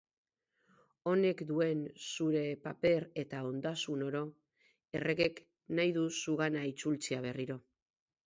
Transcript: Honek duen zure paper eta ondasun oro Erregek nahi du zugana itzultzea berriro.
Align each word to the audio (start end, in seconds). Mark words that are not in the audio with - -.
Honek 1.09 1.41
duen 1.49 1.83
zure 2.05 2.41
paper 2.63 3.03
eta 3.23 3.41
ondasun 3.49 4.01
oro 4.07 4.23
Erregek 5.01 5.37
nahi 5.81 5.93
du 5.99 6.07
zugana 6.23 6.65
itzultzea 6.73 7.21
berriro. 7.27 7.59